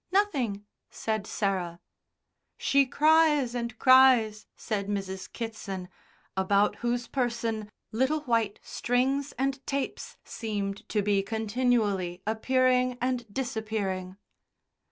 "Nothing" 0.11 0.65
said 0.89 1.27
Sarah. 1.27 1.79
"She 2.57 2.87
cries 2.87 3.53
and 3.53 3.77
cries," 3.77 4.47
said 4.57 4.87
Mrs. 4.87 5.31
Kitson, 5.31 5.89
about 6.35 6.77
whose 6.77 7.05
person 7.07 7.69
little 7.91 8.21
white 8.21 8.59
strings 8.63 9.31
and 9.33 9.63
tapes 9.67 10.17
seemed 10.23 10.89
to 10.89 11.03
be 11.03 11.21
continually 11.21 12.23
appearing 12.25 12.97
and 12.99 13.31
disappearing. 13.31 14.17